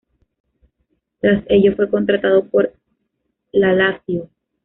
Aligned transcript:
Tras 1.19 1.43
ello, 1.47 1.75
fue 1.75 1.87
contratado 1.87 2.45
por 2.47 2.73
la 3.51 3.73
Lazio. 3.73 4.31